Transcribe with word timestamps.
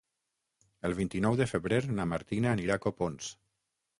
El 0.89 0.95
vint-i-nou 0.99 1.37
de 1.41 1.45
febrer 1.51 1.79
na 1.99 2.07
Martina 2.13 2.53
anirà 2.55 2.79
a 2.81 2.83
Copons. 2.87 3.31